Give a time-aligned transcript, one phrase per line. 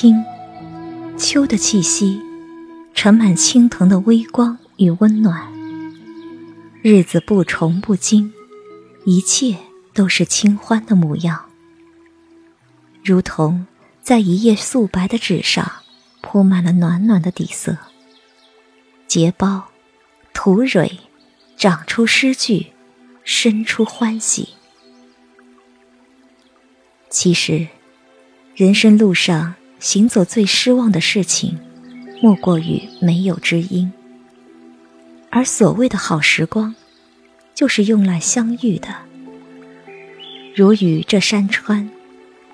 [0.00, 0.24] 听，
[1.18, 2.22] 秋的气息，
[2.94, 5.52] 盛满青藤的微光与温暖。
[6.82, 8.32] 日子不重不惊，
[9.04, 9.56] 一切
[9.92, 11.46] 都是清欢的模样，
[13.02, 13.66] 如同
[14.00, 15.68] 在一页素白的纸上
[16.20, 17.76] 铺满了暖暖的底色。
[19.08, 19.64] 结苞，
[20.32, 20.96] 吐蕊，
[21.56, 22.68] 长出诗句，
[23.24, 24.50] 生出欢喜。
[27.10, 27.66] 其实，
[28.54, 31.58] 人生路上行走最失望的事情，
[32.20, 33.92] 莫过于没有知音。
[35.30, 36.74] 而所谓的好时光，
[37.54, 38.88] 就是用来相遇的。
[40.56, 41.88] 如与这山川、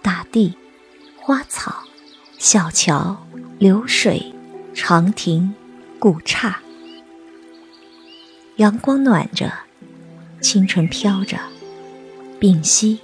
[0.03, 0.55] 大地、
[1.17, 1.85] 花草、
[2.37, 3.27] 小桥、
[3.59, 4.35] 流水、
[4.75, 5.55] 长亭、
[5.99, 6.59] 古刹。
[8.57, 9.51] 阳光暖着，
[10.43, 11.39] 清晨飘着，
[12.39, 12.99] 屏息，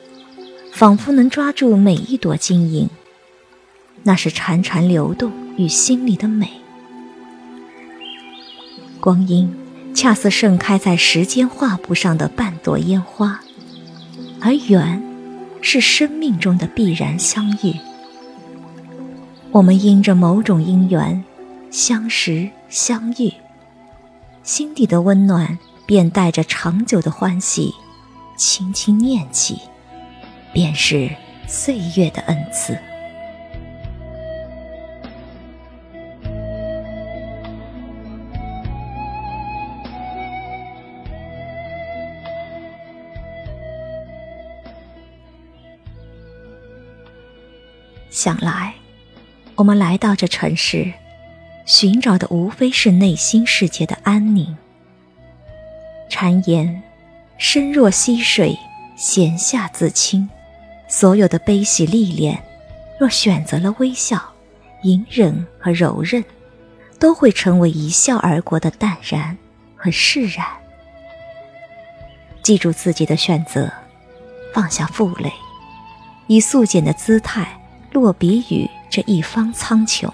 [0.72, 2.88] 仿佛能抓住每一朵晶莹。
[4.02, 6.50] 那是潺潺流动与心里的美。
[9.00, 9.54] 光阴
[9.94, 13.40] 恰似盛开在时间画布上的半朵烟花，
[14.40, 15.02] 而缘
[15.62, 17.74] 是生命中的必然相遇。
[19.50, 21.24] 我们因着某种因缘
[21.70, 23.32] 相识相遇，
[24.42, 27.74] 心底的温暖便带着长久的欢喜，
[28.36, 29.58] 轻轻念起，
[30.52, 31.10] 便是
[31.46, 32.78] 岁月的恩赐。
[48.10, 48.74] 想来，
[49.54, 50.92] 我们来到这城市，
[51.64, 54.56] 寻找的无非是内心世界的安宁。
[56.10, 56.82] 谗言
[57.38, 58.58] ：“身若溪水，
[58.96, 60.28] 闲下自清。”
[60.88, 62.42] 所有的悲喜历练，
[62.98, 64.20] 若选择了微笑、
[64.82, 66.24] 隐忍和柔韧，
[66.98, 69.38] 都会成为一笑而过的淡然
[69.76, 70.44] 和释然。
[72.42, 73.72] 记住自己的选择，
[74.52, 75.32] 放下负累，
[76.26, 77.56] 以素简的姿态。
[77.92, 80.08] 落笔于这一方苍穹，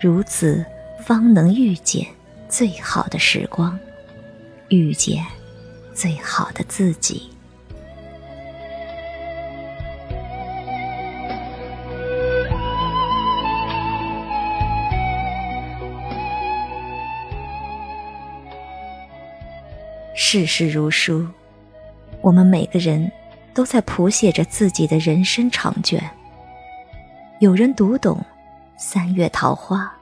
[0.00, 0.64] 如此
[1.04, 2.06] 方能遇见
[2.48, 3.76] 最好的时光，
[4.68, 5.24] 遇见
[5.92, 7.30] 最好的自己。
[20.14, 21.26] 世事如书，
[22.20, 23.10] 我们每个人
[23.52, 26.02] 都在谱写着自己的人生长卷。
[27.38, 28.24] 有人读懂
[28.78, 29.92] 三月桃花，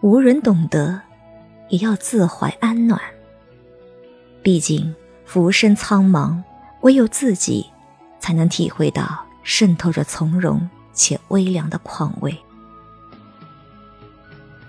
[0.00, 0.98] 无人懂得，
[1.68, 2.98] 也要自怀安暖。
[4.42, 4.94] 毕竟
[5.26, 6.42] 浮生苍茫，
[6.80, 7.70] 唯有自己
[8.18, 12.34] 才能体会到渗透着从容且微凉的况味。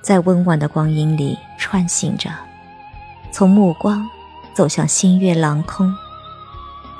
[0.02, 2.30] 在温婉的光阴里穿行着，
[3.31, 4.06] 从目光
[4.53, 5.96] 走向星月朗空，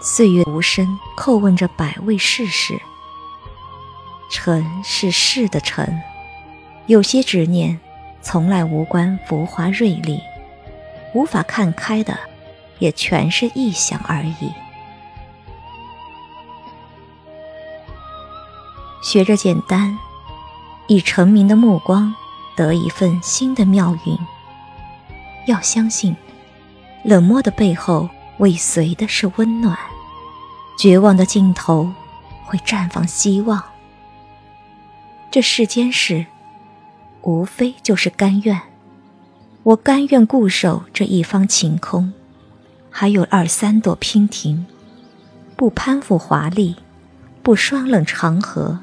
[0.02, 2.80] 岁月无声叩问着百味世事。
[4.34, 6.02] 尘是世的尘，
[6.88, 7.80] 有些执念
[8.24, 10.20] 从来无关浮华锐利，
[11.14, 12.18] 无法看开的，
[12.80, 14.52] 也全是臆想而已。
[19.04, 19.96] 学着简单，
[20.88, 22.12] 以澄明的目光
[22.56, 24.18] 得一份新的妙韵。
[25.46, 26.16] 要相信，
[27.04, 29.78] 冷漠的背后尾随的是温暖，
[30.80, 31.94] 绝望的尽头
[32.44, 33.64] 会绽放希望。
[35.34, 36.28] 这世间事，
[37.24, 38.62] 无非就是甘愿。
[39.64, 42.14] 我甘愿固守这一方晴空，
[42.92, 44.64] 还有二三朵娉婷，
[45.56, 46.76] 不攀附华丽，
[47.42, 48.78] 不霜冷长河，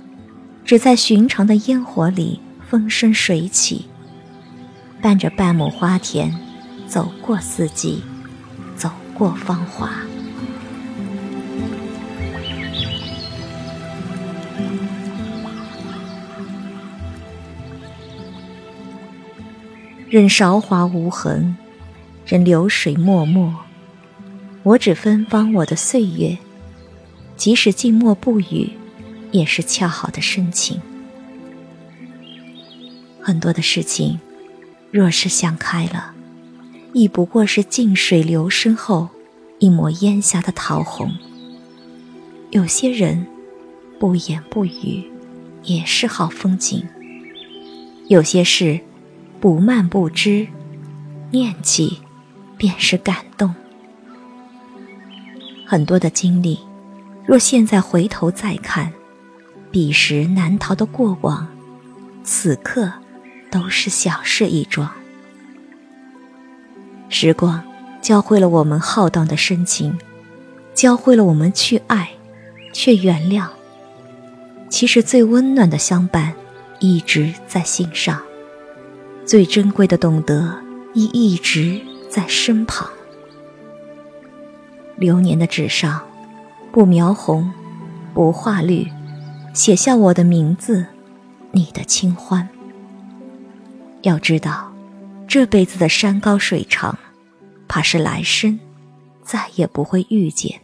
[0.65, 3.87] 只在寻常的烟火里风生水起，
[5.01, 6.37] 伴着半亩花田，
[6.89, 8.03] 走过四季，
[8.77, 9.89] 走过芳华。
[20.11, 21.57] 任韶华无痕，
[22.27, 23.55] 任流水脉脉，
[24.65, 26.37] 我只芬芳我的岁月。
[27.37, 28.71] 即使静默不语，
[29.31, 30.81] 也是恰好的深情。
[33.21, 34.19] 很多的事情，
[34.91, 36.13] 若是想开了，
[36.93, 39.09] 亦不过是静水流深后
[39.61, 41.13] 一抹烟霞的桃红。
[42.51, 43.25] 有些人，
[44.01, 45.05] 不言不语，
[45.63, 46.85] 也是好风景。
[48.09, 48.81] 有些事。
[49.41, 50.47] 不慢不知，
[51.31, 51.99] 念起
[52.59, 53.55] 便是感动。
[55.67, 56.59] 很多的经历，
[57.25, 58.93] 若现在回头再看，
[59.71, 61.49] 彼时难逃的过往，
[62.23, 62.93] 此刻
[63.51, 64.91] 都是小事一桩。
[67.09, 67.63] 时光
[68.03, 69.97] 教会了我们浩荡的深情，
[70.75, 72.11] 教会了我们去爱，
[72.73, 73.47] 却原谅。
[74.69, 76.35] 其实最温暖的相伴，
[76.79, 78.19] 一直在心上；
[79.31, 80.61] 最珍贵的懂得，
[80.93, 82.91] 亦一直在身旁。
[84.97, 86.05] 流年的纸上，
[86.73, 87.49] 不描红，
[88.13, 88.91] 不画绿，
[89.55, 90.85] 写下我的名字，
[91.53, 92.49] 你的清欢。
[94.03, 94.75] 要知道，
[95.29, 96.99] 这辈子的山高水长，
[97.69, 98.59] 怕是来生
[99.23, 100.61] 再也不会遇见。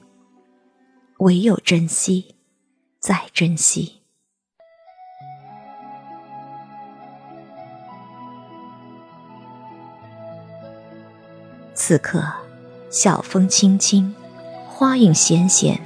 [1.19, 2.34] 唯有珍惜，
[2.98, 3.95] 再珍惜。
[11.76, 12.25] 此刻，
[12.90, 14.14] 晓风轻轻，
[14.67, 15.78] 花影闲闲，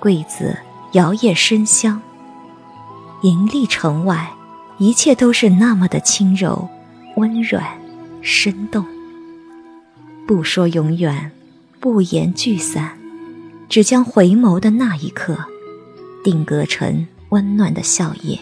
[0.00, 0.56] 桂子
[0.92, 2.00] 摇曳生香。
[3.20, 4.32] 盈利城外，
[4.78, 6.66] 一切都是那么的轻柔、
[7.16, 7.62] 温软、
[8.22, 8.82] 生动。
[10.26, 11.32] 不说永远，
[11.78, 12.98] 不言聚散，
[13.68, 15.36] 只将回眸的那一刻，
[16.24, 18.38] 定格成温暖的笑靥。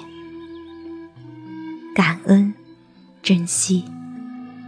[1.92, 2.54] 感恩，
[3.20, 3.84] 珍惜。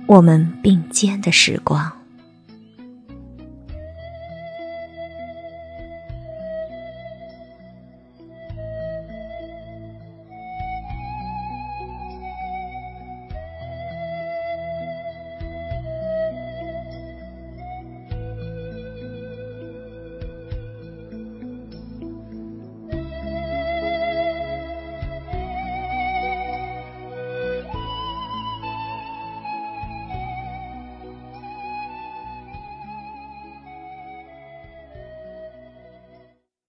[0.08, 1.97] 我们并肩的时光。